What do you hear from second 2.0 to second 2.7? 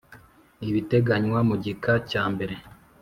cya mbere